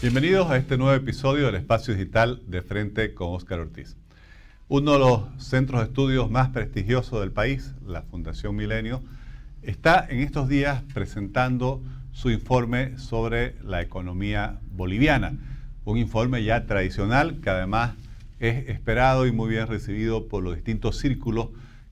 [0.00, 3.96] Bienvenidos a este nuevo episodio del Espacio Digital de Frente con Óscar Ortiz.
[4.68, 9.02] Uno de los centros de estudios más prestigiosos del país, la Fundación Milenio,
[9.60, 11.82] está en estos días presentando
[12.12, 15.36] su informe sobre la economía boliviana.
[15.84, 17.96] Un informe ya tradicional que además
[18.38, 21.48] es esperado y muy bien recibido por los distintos círculos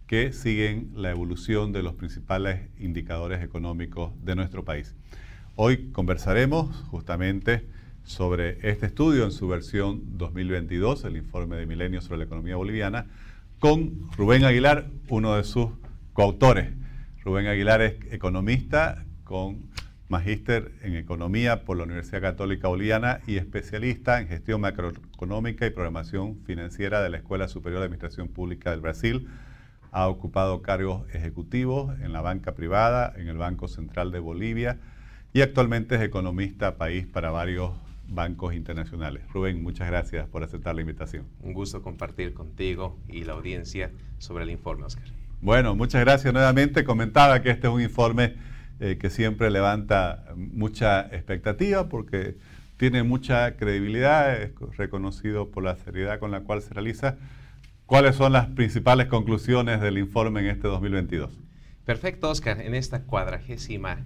[0.07, 4.94] que siguen la evolución de los principales indicadores económicos de nuestro país.
[5.57, 7.75] Hoy conversaremos justamente
[8.06, 13.06] sobre este estudio en su versión 2022, el informe de Milenio sobre la economía boliviana,
[13.58, 15.70] con Rubén Aguilar, uno de sus
[16.12, 16.70] coautores.
[17.24, 19.70] Rubén Aguilar es economista con
[20.08, 26.38] magíster en economía por la Universidad Católica Boliviana y especialista en gestión macroeconómica y programación
[26.46, 29.29] financiera de la Escuela Superior de Administración Pública del Brasil.
[29.90, 34.78] Ha ocupado cargos ejecutivos en la banca privada, en el Banco Central de Bolivia
[35.32, 37.72] y actualmente es economista país para varios
[38.08, 39.22] bancos internacionales.
[39.32, 41.26] Rubén, muchas gracias por aceptar la invitación.
[41.42, 45.04] Un gusto compartir contigo y la audiencia sobre el informe, Oscar.
[45.40, 46.84] Bueno, muchas gracias nuevamente.
[46.84, 48.34] Comentaba que este es un informe
[48.80, 52.36] eh, que siempre levanta mucha expectativa porque
[52.76, 57.16] tiene mucha credibilidad, es reconocido por la seriedad con la cual se realiza.
[57.86, 61.38] ¿Cuáles son las principales conclusiones del informe en este 2022?
[61.84, 62.60] Perfecto, Oscar.
[62.60, 64.04] En esta cuadragésima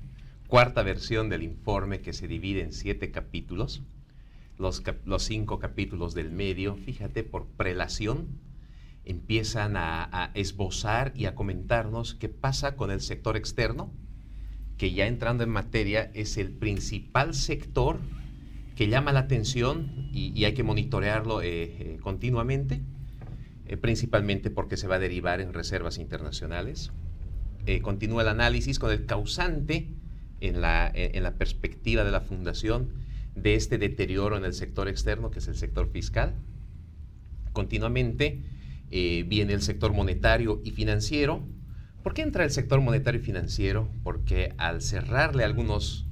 [0.50, 3.84] cuarta versión del informe que se divide en siete capítulos,
[4.58, 8.40] los, los cinco capítulos del medio, fíjate, por prelación,
[9.04, 13.94] empiezan a, esbozar y a comentarnos qué pasa con el sector externo,
[14.76, 18.00] que ya entrando en materia es el principal sector
[18.74, 22.82] que llama la atención y, hay que monitorearlo eh, eh, continuamente,
[23.66, 26.90] eh, principalmente porque se va a derivar en reservas internacionales.
[27.82, 29.99] continúa el análisis con el causante
[30.40, 32.90] en la, en la perspectiva de la fundación
[33.34, 36.34] de este deterioro en el sector externo, que es el sector fiscal.
[37.52, 38.42] Continuamente
[38.90, 41.46] eh, viene el sector monetario y financiero.
[42.02, 43.90] ¿Por qué entra el sector monetario y financiero?
[44.02, 46.06] Porque al cerrarle algunos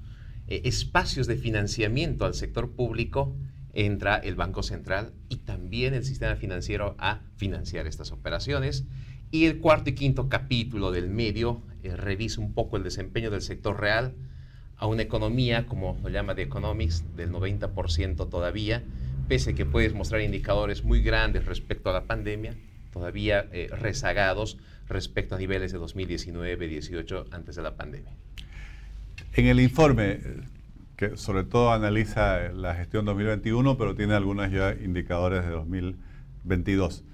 [0.46, 3.36] eh, espacios de financiamiento al sector público,
[3.72, 8.84] entra el Banco Central y también el sistema financiero a financiar estas operaciones.
[9.30, 13.42] Y el cuarto y quinto capítulo del medio eh, revisa un poco el desempeño del
[13.42, 14.14] sector real
[14.78, 18.84] a una economía, como lo llama The Economics, del 90% todavía,
[19.28, 22.54] pese a que puedes mostrar indicadores muy grandes respecto a la pandemia,
[22.92, 24.58] todavía eh, rezagados
[24.88, 28.12] respecto a niveles de 2019-18 antes de la pandemia.
[29.34, 30.20] En el informe,
[30.96, 37.04] que sobre todo analiza la gestión 2021, pero tiene algunos ya indicadores de 2022.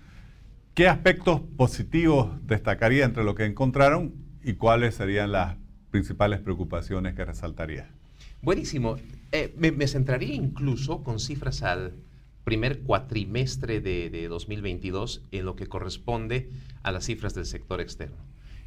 [0.74, 5.56] ¿Qué aspectos positivos destacaría entre lo que encontraron y cuáles serían las
[5.94, 7.88] principales preocupaciones que resaltaría?
[8.42, 8.96] Buenísimo.
[9.30, 11.92] Eh, me, centraría incluso con cifras al
[12.42, 16.50] primer cuatrimestre de, 2022 en lo que corresponde
[16.82, 18.16] a las cifras del sector externo.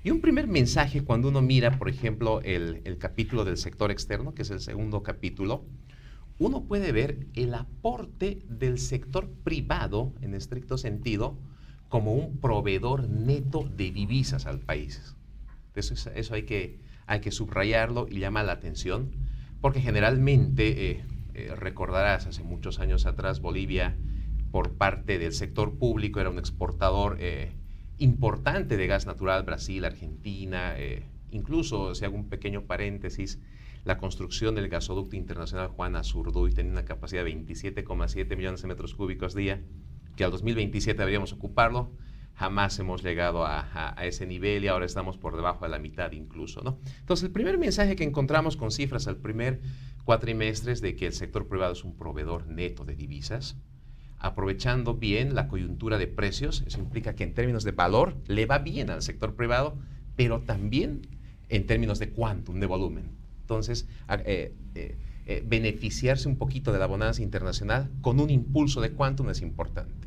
[0.06, 4.34] Y un primer mensaje cuando uno mira, por ejemplo, el, el capítulo del sector externo,
[4.34, 5.66] que es el segundo capítulo,
[6.40, 11.36] uno puede ver el aporte del sector privado, en estricto sentido,
[11.90, 15.14] como un proveedor neto de divisas al país.
[15.76, 19.12] Eso, eso hay, que, hay que subrayarlo y llama la atención,
[19.62, 23.98] porque generalmente, eh, eh, recordarás, hace muchos años atrás Bolivia,
[24.52, 27.54] por parte del sector público, era un exportador eh,
[27.98, 30.76] importante de gas natural, Brasil, Argentina,
[31.32, 33.40] incluso, si hago un pequeño paréntesis,
[33.84, 38.94] la construcción del gasoducto internacional Juan Azurduy tenía una capacidad de 27,7 millones de metros
[38.94, 39.62] cúbicos día,
[40.16, 41.92] que al 2027 deberíamos ocuparlo
[42.38, 46.62] jamás hemos llegado a, ese nivel y ahora estamos por debajo de la mitad incluso,
[46.62, 46.78] ¿no?
[47.00, 49.60] Entonces, el primer mensaje que encontramos con cifras al primer
[50.06, 53.58] cuatrimestre es de que el sector privado es un proveedor neto de divisas,
[54.20, 58.60] aprovechando bien la coyuntura de precios, eso implica que en términos de valor le va
[58.60, 59.76] bien al sector privado,
[60.16, 61.08] pero también
[61.50, 63.10] en términos de quantum, de volumen.
[63.42, 63.88] Entonces,
[64.26, 64.96] eh, eh,
[65.26, 70.07] eh, beneficiarse un poquito de la bonanza internacional con un impulso de quantum es importante.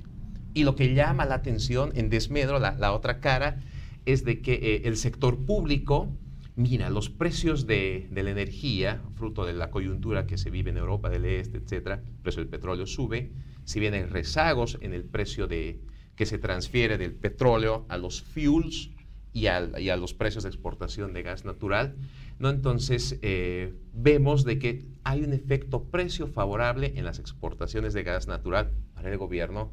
[0.52, 3.61] Y lo que llama la atención en desmedro, la, otra cara,
[4.06, 6.08] es de que eh, el sector público,
[6.56, 11.08] mira, los precios de, la energía, fruto de la coyuntura que se vive en Europa
[11.08, 13.31] del Este, etcétera, el precio del petróleo sube,
[13.64, 15.81] si bien hay rezagos en el precio de,
[16.17, 18.91] que se transfiere del petróleo a los fuels
[19.32, 19.61] y, a
[19.96, 21.94] los precios de exportación de gas natural,
[22.38, 22.50] ¿no?
[22.50, 28.26] Entonces, eh, vemos de que hay un efecto precio favorable en las exportaciones de gas
[28.26, 29.70] natural para el gobierno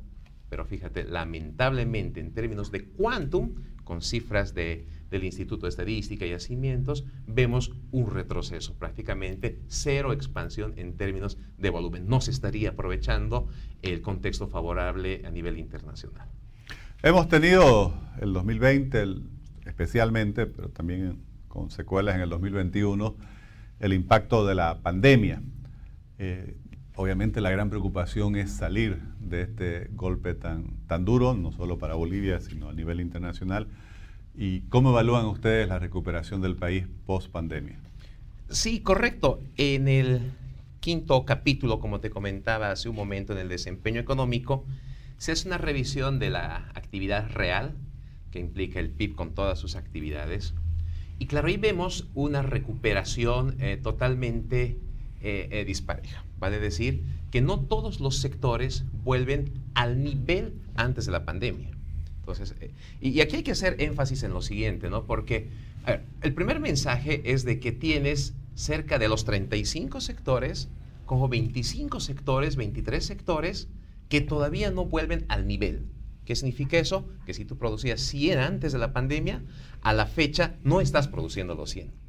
[0.49, 6.31] pero fíjate, lamentablemente en términos de quantum, con cifras de del Instituto de Estadística y
[6.31, 12.07] Yacimientos, vemos un retroceso, prácticamente cero expansión en términos de volumen.
[12.07, 13.47] No se estaría aprovechando
[13.81, 16.27] el contexto favorable a nivel internacional.
[17.03, 19.05] Hemos tenido el 2020
[19.65, 23.15] especialmente, pero también con secuelas en el 2021,
[23.79, 25.41] el impacto de la pandemia.
[26.17, 26.57] Eh,
[26.97, 31.93] obviamente la gran preocupación es salir de este golpe tan, tan duro, no solo para
[31.93, 33.67] Bolivia, sino a nivel internacional.
[34.35, 37.79] ¿Y cómo evalúan ustedes la recuperación del país post pandemia?
[38.49, 39.39] Sí, correcto.
[39.57, 40.31] En el
[40.79, 44.65] quinto capítulo, como te comentaba hace un momento, en el desempeño económico,
[45.17, 47.75] se hace una revisión de la actividad real,
[48.31, 50.55] que implica el PIB con todas sus actividades.
[51.19, 54.77] Y claro, ahí vemos una recuperación eh, totalmente
[55.21, 56.23] eh, eh, dispareja.
[56.37, 61.71] Vale decir que no todos los sectores vuelven al nivel antes de la pandemia.
[62.19, 62.71] Entonces, eh,
[63.01, 65.05] y, aquí hay que hacer énfasis en lo siguiente, ¿no?
[65.05, 65.49] Porque
[66.21, 70.69] el primer mensaje es de que tienes cerca de los 35 sectores,
[71.05, 73.69] como 25 sectores, 23 sectores,
[74.09, 75.87] que todavía no vuelven al nivel.
[76.25, 77.07] ¿Qué significa eso?
[77.25, 79.41] Que si tú producías 100 antes de la pandemia,
[79.81, 82.06] a la fecha no estás produciendo los 100.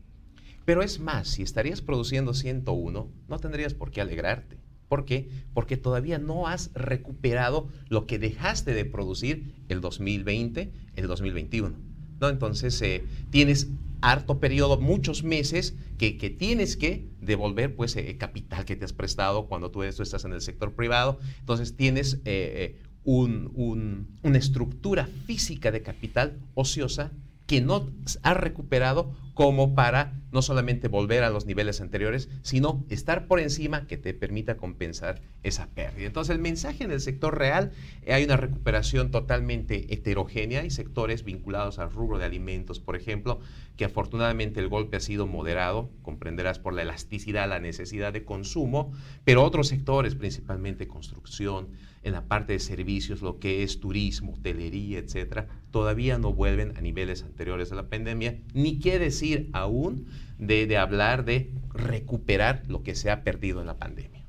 [0.68, 4.58] Pero es más, si estarías produciendo 101, no tendrías por qué alegrarte.
[4.86, 5.30] ¿Por qué?
[5.54, 11.74] Porque todavía no has recuperado lo que dejaste de producir el 2020, el 2021.
[12.20, 12.28] ¿no?
[12.28, 13.68] Entonces, eh, tienes
[14.02, 19.46] harto periodo, muchos meses, que, tienes que devolver pues, eh, capital que te has prestado
[19.46, 21.18] cuando tú, estás en el sector privado.
[21.40, 27.10] Entonces, tienes eh, una estructura física de capital ociosa
[27.48, 27.90] que no
[28.22, 33.86] has recuperado como para no solamente volver a los niveles anteriores, sino estar por encima
[33.86, 36.06] que te permita compensar esa pérdida.
[36.06, 37.72] Entonces el mensaje en el sector real,
[38.02, 43.40] eh, hay una recuperación totalmente heterogénea, hay sectores vinculados al rubro de alimentos, por ejemplo,
[43.78, 48.92] que afortunadamente el golpe ha sido moderado, comprenderás por la elasticidad, la necesidad de consumo,
[49.24, 51.68] pero otros sectores, principalmente construcción,
[52.08, 56.80] en la parte de servicios, lo que es turismo, hotelería, etcétera, todavía no vuelven a
[56.80, 60.06] niveles anteriores a la pandemia, ni quiere decir aún
[60.38, 64.22] de, hablar de recuperar lo que se ha perdido en la pandemia.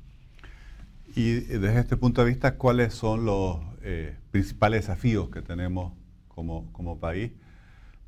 [1.16, 5.92] Y desde este punto de vista, ¿cuáles son los eh, principales desafíos que tenemos
[6.28, 7.32] como, como, país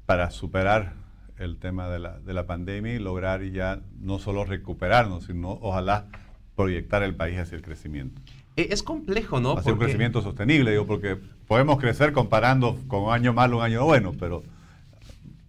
[0.07, 0.95] para superar
[1.39, 6.07] el tema de la, de la pandemia y lograr ya no solo recuperarnos, sino ojalá
[6.55, 8.21] proyectar el país hacia el crecimiento?
[8.57, 9.57] Eh, es complejo, ¿no?
[9.57, 11.17] Hacia un crecimiento sostenible, digo, porque
[11.47, 14.43] podemos crecer comparando con un año malo, un año bueno, pero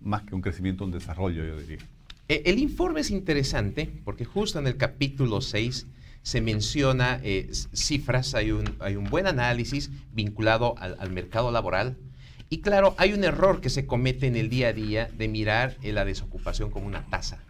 [0.02, 1.80] más que un crecimiento, un desarrollo, yo diría.
[2.30, 5.88] Eh, el informe es interesante porque justo en el capítulo 6
[6.22, 11.98] se menciona eh, cifras, hay un, hay un buen análisis vinculado al, al, mercado laboral.
[12.50, 15.76] Y claro, hay un error que se comete en el día a día de mirar
[15.84, 17.44] la desocupación como una tasa.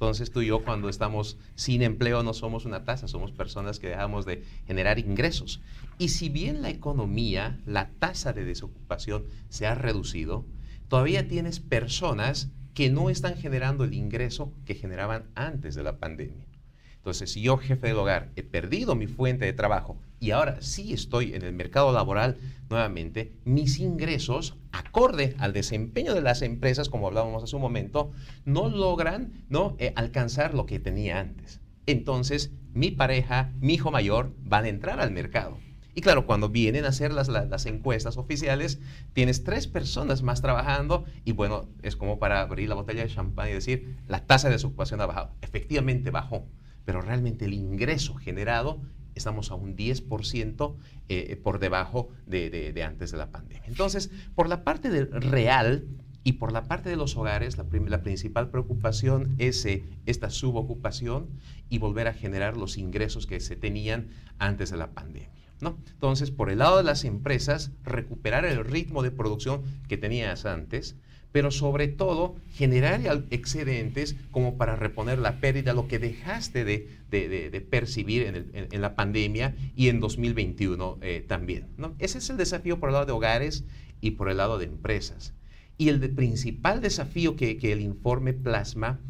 [0.00, 3.90] Entonces tú y yo cuando estamos sin empleo no somos una tasa, somos personas que
[3.90, 5.60] dejamos de generar ingresos.
[5.98, 10.46] Y si bien la economía, la tasa de desocupación se ha reducido,
[10.88, 16.46] todavía tienes personas que no están generando el ingreso que generaban antes de la pandemia.
[16.96, 20.92] Entonces, si yo, jefe del hogar, he perdido mi fuente de trabajo y ahora sí
[20.92, 22.36] estoy en el mercado laboral
[22.68, 28.12] nuevamente, mis ingresos, acorde al desempeño de las empresas, como hablábamos hace un momento,
[28.44, 29.74] no logran ¿no?
[29.78, 31.60] Eh, alcanzar lo que tenía antes.
[31.86, 35.58] Entonces, mi pareja, mi hijo mayor, van a entrar al mercado.
[35.94, 38.78] Y claro, cuando vienen a hacer las, las, encuestas oficiales,
[39.12, 43.48] tienes tres personas más trabajando y bueno, es como para abrir la botella de champán
[43.48, 45.32] y decir, la tasa de desocupación ha bajado.
[45.42, 46.46] Efectivamente bajó,
[46.84, 48.80] pero realmente el ingreso generado
[49.20, 50.74] estamos a un 10%
[51.08, 53.62] eh, por debajo de, antes de la pandemia.
[53.66, 55.86] Entonces, por la parte del real
[56.24, 61.28] y por la parte de los hogares, la, principal preocupación es eh, esta subocupación
[61.68, 64.08] y volver a generar los ingresos que se tenían
[64.38, 65.30] antes de la pandemia.
[65.60, 65.78] ¿no?
[65.92, 70.96] Entonces, por el lado de las empresas, recuperar el ritmo de producción que tenías antes,
[71.32, 78.48] pero sobre todo generar excedentes como para reponer la pérdida, lo que dejaste de, percibir
[78.52, 81.66] en, la pandemia y en 2021 eh, también.
[81.98, 83.64] Ese es el desafío por el lado de hogares
[84.00, 85.34] y por el lado de empresas.
[85.78, 89.00] Y el principal desafío que el informe plasma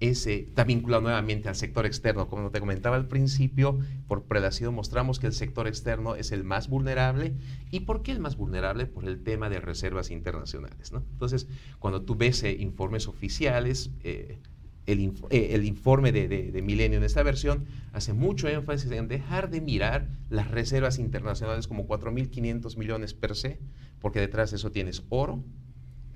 [0.00, 2.26] ese está vinculado nuevamente al sector externo.
[2.26, 3.78] Como te comentaba al principio,
[4.08, 7.34] por predación mostramos que el sector externo es el más vulnerable.
[7.70, 8.86] ¿Y por qué el más vulnerable?
[8.86, 10.90] Por el tema de reservas internacionales.
[10.92, 11.04] ¿no?
[11.12, 11.46] Entonces,
[11.78, 14.38] cuando tú ves eh, informes oficiales, eh,
[14.86, 19.06] el, eh, el, informe de, de, de, Milenio en esta versión hace mucho énfasis en
[19.06, 23.60] dejar de mirar las reservas internacionales como 4.500 millones per se,
[24.00, 25.44] porque detrás de eso tienes oro,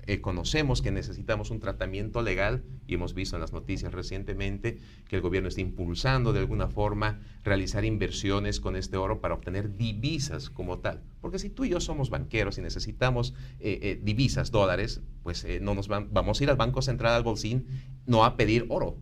[0.07, 5.15] eh, conocemos que necesitamos un tratamiento legal y hemos visto en las noticias recientemente que
[5.15, 10.49] el gobierno está impulsando de alguna forma realizar inversiones con este oro para obtener divisas
[10.49, 11.01] como tal.
[11.21, 15.73] Porque si tú y yo somos banqueros y necesitamos eh, eh, divisas, dólares, pues no
[15.73, 17.65] nos vamos a ir al Banco Central, al bolsín,
[18.05, 18.97] no a pedir oro,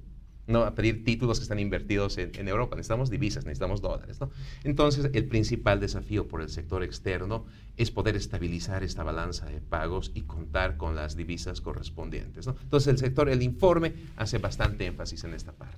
[0.47, 2.75] no a pedir títulos que están invertidos en, Europa.
[2.75, 4.19] Necesitamos divisas, necesitamos dólares.
[4.19, 4.29] ¿no?
[4.63, 7.45] Entonces, el principal desafío por el sector externo
[7.77, 12.47] es poder estabilizar esta balanza de pagos y contar con las divisas correspondientes.
[12.47, 12.55] ¿no?
[12.61, 15.77] Entonces, el sector, el informe hace bastante énfasis en esta parte.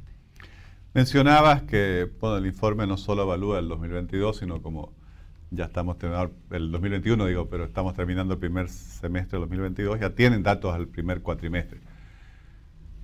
[0.94, 4.94] Mencionabas que el informe no solo evalúa el 2022, sino como
[5.52, 10.10] ya estamos terminando el 2021, digo, pero estamos terminando el primer semestre del 2022, ya
[10.12, 11.80] tienen datos al primer cuatrimestre.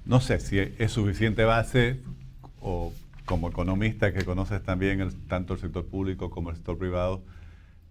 [0.06, 2.00] No sé si es suficiente base
[2.60, 2.94] o
[3.26, 7.22] como economista que conoces también tanto el sector público como el sector privado,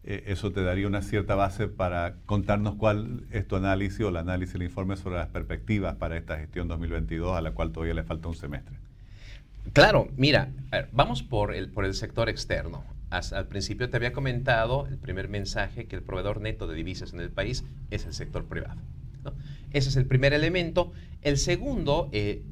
[0.02, 4.16] eh, eso te daría una cierta base para contarnos cuál es tu análisis o el
[4.16, 8.02] análisis del informe sobre las perspectivas para esta gestión 2022 a la cual todavía le
[8.02, 8.76] falta un semestre.
[9.72, 10.50] Claro, mira,
[10.92, 12.82] vamos por el, por el sector externo.
[13.10, 17.20] al principio te había comentado el primer mensaje que el proveedor neto de divisas en
[17.20, 18.80] el país es el sector privado.
[19.72, 20.92] Ese es el primer elemento.
[21.22, 22.42] El segundo, eh,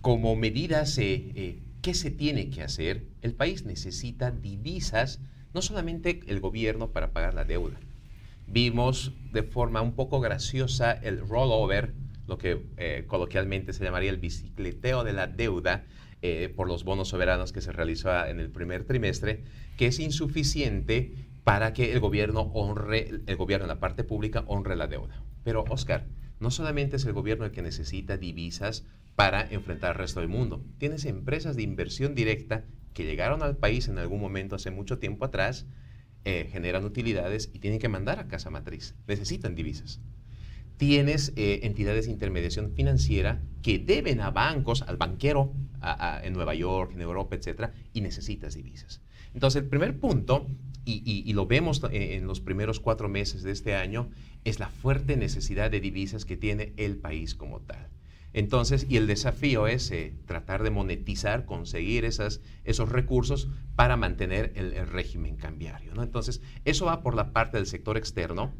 [0.00, 3.04] como medidas, eh, eh, ¿qué se tiene que hacer?
[3.22, 5.20] El país necesita divisas,
[5.54, 7.78] no solamente el gobierno para pagar la deuda.
[8.46, 11.94] Vimos de forma un poco graciosa el rollover,
[12.26, 15.84] lo que coloquialmente se llamaría el bicicleteo de la deuda,
[16.56, 19.44] por los bonos soberanos que se realizó en el primer trimestre,
[19.76, 21.12] que es insuficiente
[21.44, 25.22] para que el gobierno honre, el gobierno la parte pública honre la deuda.
[25.44, 26.04] Pero, Oscar,
[26.40, 30.64] no solamente es el gobierno el que necesita divisas para enfrentar al resto del mundo.
[30.78, 35.24] Tienes empresas de inversión directa que llegaron al país en algún momento hace mucho tiempo
[35.24, 35.66] atrás,
[36.24, 38.94] eh, generan utilidades y tienen que mandar a casa matriz.
[39.06, 40.00] Necesitan divisas.
[40.76, 45.54] Tienes eh, entidades de intermediación financiera que deben a bancos, al banquero
[46.22, 49.00] en Nueva York, en Europa, etcétera, y necesitas divisas.
[49.34, 50.46] Entonces, el primer punto,
[50.84, 54.10] y, lo vemos eh, en los primeros cuatro meses de este año,
[54.46, 57.88] es la fuerte necesidad de divisas que tiene el país como tal.
[58.32, 64.52] Entonces, y el desafío es eh, tratar de monetizar, conseguir esas, esos recursos para mantener
[64.54, 66.00] el, régimen cambiario.
[66.00, 68.52] Entonces, eso va por la parte del sector externo,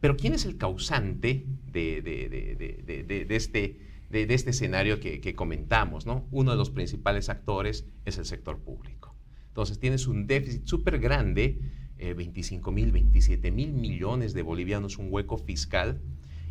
[0.00, 3.78] pero ¿quién es el causante de, de, este,
[4.08, 6.06] de, este escenario que, que comentamos?
[6.06, 6.26] ¿no?
[6.30, 9.14] Uno de los principales actores es el sector público.
[9.48, 11.60] Entonces tienes un déficit súper grande,
[11.98, 16.00] 25 eh, mil, 27 mil millones de bolivianos, un hueco fiscal.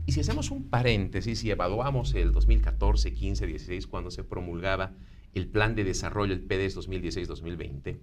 [0.06, 4.94] Y si hacemos un paréntesis y evaluamos el 2014, 15, 16, cuando se promulgaba
[5.34, 7.98] el plan de desarrollo, el PDS 2016-2020,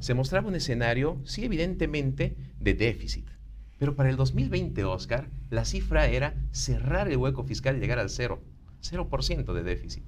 [0.00, 3.28] se mostraba un escenario, sí, evidentemente, de déficit.
[3.78, 8.10] Pero para el 2020, Oscar, la cifra era cerrar el hueco fiscal y llegar al
[8.10, 8.40] cero,
[8.82, 10.04] 0% de déficit.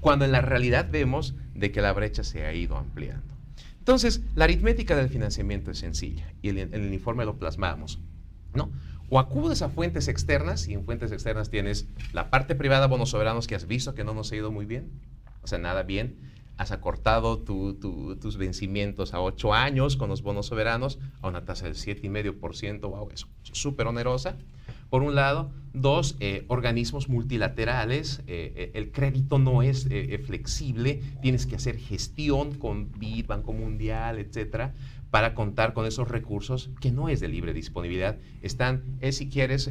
[0.00, 3.37] Cuando en la realidad vemos de que la brecha se ha ido ampliando.
[3.88, 7.98] Entonces, la aritmética del financiamiento es sencilla y en el, informe lo plasmamos.
[8.52, 8.70] ¿no?
[9.08, 13.46] O acudes a fuentes externas y en fuentes externas tienes la parte privada, bonos soberanos
[13.46, 14.90] que has visto que no nos ha ido muy bien,
[15.40, 16.18] o sea, nada bien.
[16.58, 21.74] Has acortado tus vencimientos a 8 años con los bonos soberanos a una tasa del
[21.74, 24.36] 7,5%, wow, es súper onerosa
[24.90, 25.50] por un lado.
[25.74, 28.22] Dos, eh, organismos multilaterales.
[28.26, 29.86] Eh, eh, el crédito no es
[30.26, 31.02] flexible.
[31.22, 34.74] Tienes que hacer gestión con BID, Banco Mundial, etcétera,
[35.10, 38.16] para contar con esos recursos que no es de libre disponibilidad.
[38.42, 39.70] Están, si quieres,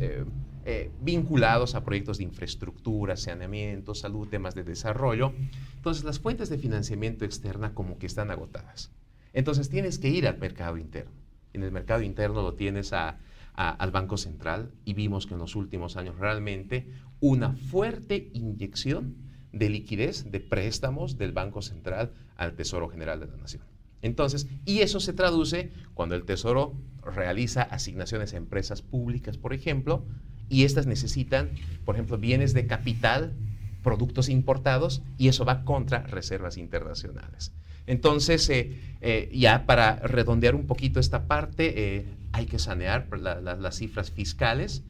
[1.02, 5.34] vinculados a proyectos de infraestructura, saneamiento, salud, temas de desarrollo.
[5.76, 8.92] Entonces, las fuentes de financiamiento externa como que están agotadas.
[9.34, 11.12] Entonces, tienes que ir al mercado interno.
[11.54, 13.18] En el mercado interno lo tienes a
[13.58, 19.16] al Banco Central y vimos que en los últimos años realmente una fuerte inyección
[19.52, 23.64] de liquidez, de préstamos del Banco Central al Tesoro General de la Nación.
[24.04, 30.06] Entonces, y eso se traduce cuando el Tesoro realiza asignaciones a empresas públicas, por ejemplo,
[30.50, 31.50] y estas necesitan,
[31.84, 33.34] por ejemplo, bienes de capital,
[33.82, 37.54] productos importados, y eso va contra reservas internacionales.
[37.88, 42.06] Entonces, eh, eh, ya para redondear un poquito esta parte, eh,
[42.38, 44.84] hay que sanear las cifras fiscales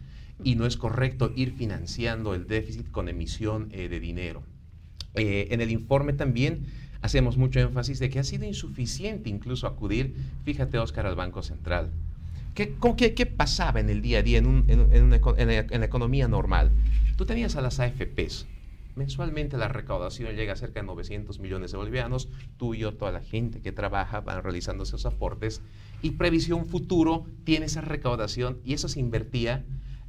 [0.44, 4.44] y no es correcto ir financiando el déficit con emisión de dinero.
[5.14, 6.66] en el informe también
[7.02, 10.14] hacemos mucho énfasis de que ha sido insuficiente incluso acudir,
[10.44, 11.90] fíjate Oscar, al Banco Central.
[12.54, 12.76] ¿Qué,
[13.16, 16.72] qué, pasaba en el día a día en, en la economía normal?
[17.16, 18.46] Tú tenías a las AFPs,
[18.98, 22.30] Mensualmente la recaudación llega a cerca de 900 millones de bolivianos.
[22.58, 25.62] Tú y yo, toda la gente que trabaja, van realizando esos aportes.
[26.02, 29.64] Y previsión futuro tiene esa recaudación y eso se invertía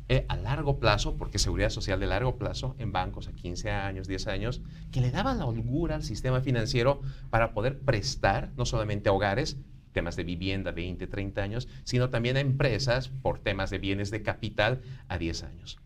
[0.09, 4.09] eh, a largo plazo, porque seguridad social de largo plazo, en bancos a 15 años,
[4.09, 9.11] 10 años, que le daban la holgura al sistema financiero para poder prestar no solamente
[9.11, 9.59] a hogares,
[9.92, 14.23] temas de vivienda 20, 30 años, sino también a empresas por temas de bienes de
[14.23, 15.78] capital a 10 años.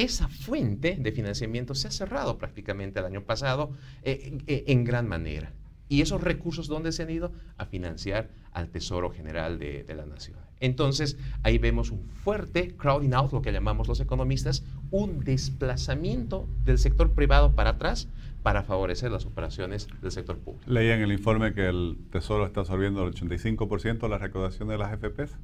[0.00, 5.06] Esa fuente de financiamiento se ha cerrado prácticamente el año pasado eh, eh, en gran
[5.06, 5.52] manera.
[5.90, 7.32] ¿Y esos recursos dónde se han ido?
[7.58, 10.38] A financiar al Tesoro General de, la Nación.
[10.58, 16.78] Entonces, ahí vemos un fuerte crowding out, lo que llamamos los economistas, un desplazamiento del
[16.78, 18.08] sector privado para atrás
[18.42, 20.64] para favorecer las operaciones del sector público.
[20.66, 24.78] Leía en el informe que el Tesoro está absorbiendo el 85% de la recaudación de
[24.78, 25.36] las FPs.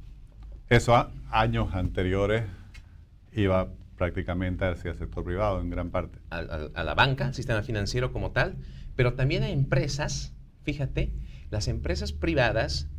[0.67, 2.45] Eso a años anteriores
[3.33, 6.19] iba prácticamente hacia el sector privado en gran parte.
[6.29, 8.55] A, la banca, al sistema financiero como tal,
[8.95, 10.37] pero también a empresas
[10.67, 11.13] fíjate,
[11.49, 12.89] las empresas privadas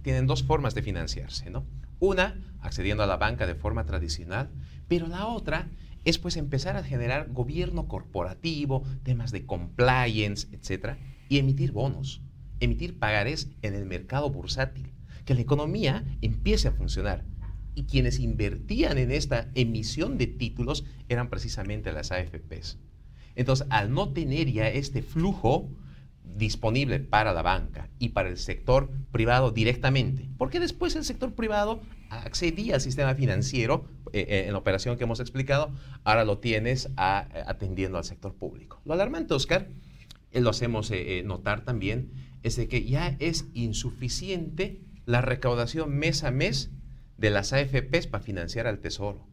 [0.00, 1.66] tienen dos formas de financiarse, ¿no?
[1.98, 4.48] Una, accediendo a la banca de forma tradicional,
[4.88, 5.68] pero la otra
[6.06, 10.96] es pues empezar a generar gobierno corporativo, temas de compliance, etcétera,
[11.28, 12.22] y emitir bonos,
[12.60, 14.94] emitir pagarés en el mercado bursátil,
[15.26, 17.26] que la economía empiece a funcionar.
[17.74, 22.78] Y quienes invertían en esta emisión de títulos eran precisamente las AFPs.
[23.36, 25.70] Entonces, al no tener ya este flujo,
[26.36, 31.80] disponible para la banca y para el sector privado directamente, porque después el sector privado
[32.08, 35.70] accedía al sistema financiero eh, eh, en la operación que hemos explicado,
[36.04, 38.80] ahora lo tienes atendiendo al sector público.
[38.84, 39.68] Lo alarmante, Oscar,
[40.32, 40.92] eh, lo hacemos
[41.24, 42.12] notar también,
[42.42, 46.70] es de que ya es insuficiente la recaudación mes a mes
[47.20, 49.26] de las AFPs para financiar al Tesoro.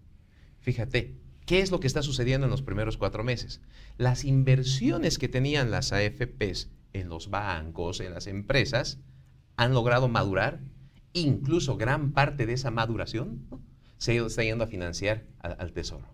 [0.59, 1.15] Fíjate,
[1.45, 3.61] ¿qué es lo que está sucediendo en los primeros cuatro meses?
[3.97, 8.99] Las inversiones que tenían las AFPs en los bancos, en las empresas,
[9.55, 10.59] han logrado madurar.
[11.13, 13.47] Incluso gran parte de esa maduración
[13.97, 16.05] se está yendo a financiar al, Tesoro.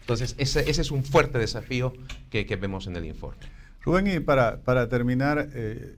[0.00, 1.92] Entonces, ese, es un fuerte desafío
[2.30, 3.38] que, vemos en el informe.
[3.82, 5.96] Rubén, y para, terminar, eh,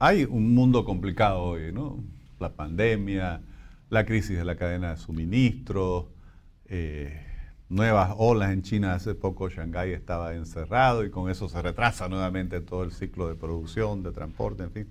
[0.00, 2.02] hay un mundo complicado hoy, ¿no?
[2.40, 3.40] La pandemia,
[3.90, 6.12] la crisis de la cadena de suministro,
[6.66, 7.26] eh,
[7.68, 8.94] nuevas olas en China.
[8.94, 13.34] Hace poco Shanghái estaba encerrado y con eso se retrasa nuevamente todo el ciclo de
[13.34, 14.88] producción, de transporte, en fin.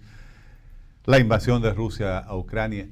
[1.06, 2.90] La invasión de Rusia a Ucrania.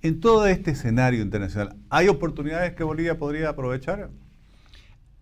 [0.00, 4.10] En todo este escenario internacional, ¿hay oportunidades que Bolivia podría aprovechar?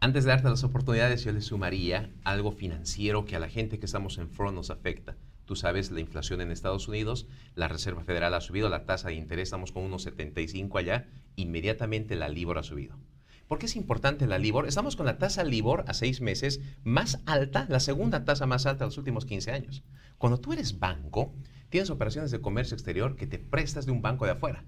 [0.01, 3.87] Antes de darte las oportunidades, yo le sumaría algo financiero que a la gente que
[3.87, 5.17] estamos en front nos afecta.
[5.47, 9.15] Tú sabes, la inflación en Estados Unidos, la Reserva Federal ha subido la tasa de
[9.15, 12.99] interés, estamos con unos 75 allá, inmediatamente la LIBOR ha subido.
[13.47, 14.67] ¿Por qué es importante la LIBOR?
[14.67, 18.85] Estamos con la tasa LIBOR a seis meses más alta, la segunda tasa más alta
[18.85, 19.85] de los últimos 15 años.
[20.19, 21.33] Cuando tú eres banco,
[21.69, 24.65] tienes operaciones de comercio exterior que te prestas de un banco de afuera.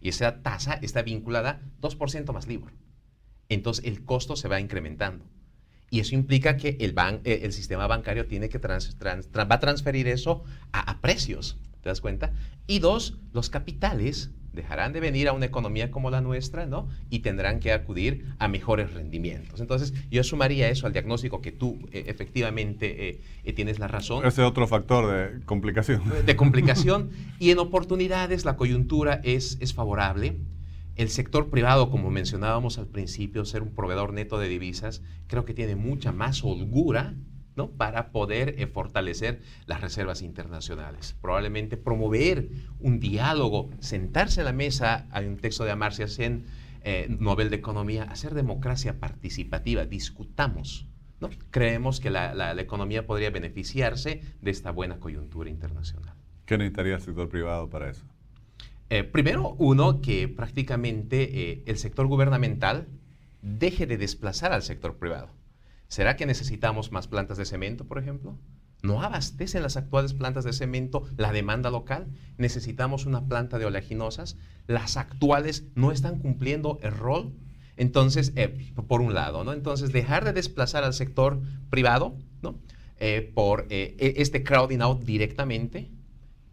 [0.00, 2.72] Y esa tasa está vinculada 2% más LIBOR.
[3.48, 5.26] Entonces el costo se va incrementando.
[5.92, 10.42] Y eso implica que el, eh, el sistema bancario tiene que va a transferir eso
[10.72, 11.58] a, a precios.
[11.82, 12.32] ¿Te das cuenta?
[12.66, 16.88] Y dos, los capitales dejarán de venir a una economía como la nuestra, ¿no?
[17.10, 19.60] Y tendrán que acudir a mejores rendimientos.
[19.60, 24.24] Entonces, yo sumaría eso al diagnóstico que tú eh, efectivamente eh, eh, tienes la razón.
[24.26, 26.02] Ese otro factor de complicación.
[26.24, 27.10] De complicación.
[27.38, 30.36] y en oportunidades la coyuntura es, es favorable.
[30.94, 35.54] El sector privado, como mencionábamos al principio, ser un proveedor neto de divisas, creo que
[35.54, 37.14] tiene mucha más holgura
[37.56, 37.70] ¿no?
[37.70, 41.16] para poder eh, fortalecer las reservas internacionales.
[41.20, 46.44] Probablemente promover un diálogo, sentarse a la mesa, hay un texto de Amartya Sen,
[46.84, 50.86] eh, Nobel de Economía, hacer democracia participativa, discutamos.
[51.20, 51.30] ¿no?
[51.50, 56.14] Creemos que la, economía podría beneficiarse de esta buena coyuntura internacional.
[56.44, 58.04] ¿Qué necesitaría el sector privado para eso?
[58.94, 62.88] Eh, primero, uno, que prácticamente el sector gubernamental
[63.40, 65.30] deje de desplazar al sector privado.
[65.88, 68.38] ¿Será que necesitamos más plantas de cemento, por ejemplo?
[68.82, 72.08] ¿No abastecen las actuales plantas de cemento la demanda local?
[72.36, 74.36] ¿Necesitamos una planta de oleaginosas?
[74.66, 77.32] ¿Las actuales no están cumpliendo el rol?
[77.78, 79.54] Entonces, eh, por un lado, ¿no?
[79.54, 82.58] Entonces, dejar de desplazar al sector privado, ¿no?
[82.98, 85.90] Eh, por eh, e, este crowding out directamente,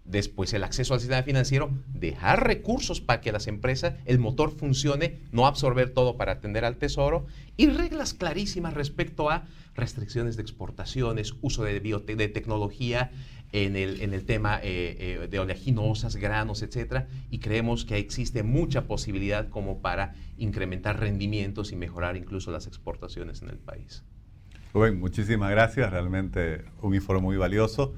[0.10, 5.20] después el acceso al sistema financiero, dejar recursos para que las empresas, el motor funcione,
[5.32, 9.46] no absorber todo para atender al tesoro y reglas clarísimas respecto a
[9.76, 13.12] restricciones de exportaciones, uso de, de tecnología
[13.52, 17.06] en el, en el tema eh, eh, de oleaginosas, granos, etc.
[17.30, 23.42] Y creemos que existe mucha posibilidad como para incrementar rendimientos y mejorar incluso las exportaciones
[23.42, 24.04] en el país.
[24.74, 27.96] Rubén, muchísimas gracias, realmente un informe muy valioso.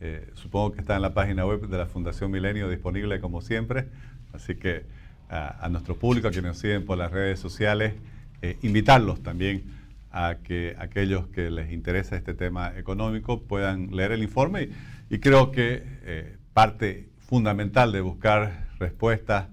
[0.00, 3.88] Eh, supongo que está en la página web de la Fundación Milenio disponible como siempre.
[4.32, 4.84] Así que
[5.28, 7.94] a, nuestro público, a quienes nos siguen por las redes sociales,
[8.40, 9.64] eh, invitarlos también
[10.10, 14.70] a que aquellos que les interesa este tema económico puedan leer el informe
[15.10, 19.48] y, creo que eh, parte fundamental de buscar respuestas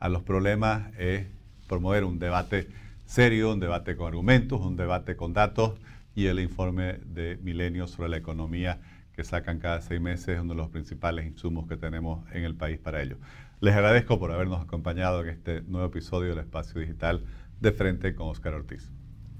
[0.00, 1.26] a los problemas es
[1.68, 2.66] promover un debate
[3.06, 5.74] serio, un debate con argumentos, un debate con datos
[6.14, 8.80] y el informe de Milenio sobre la economía
[9.12, 12.54] que sacan cada seis meses es uno de los principales insumos que tenemos en el
[12.54, 13.18] país para ello.
[13.60, 17.24] Les agradezco por habernos acompañado en este nuevo episodio del Espacio Digital
[17.60, 18.90] de Frente con Oscar Ortiz.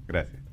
[0.07, 0.50] Gracias.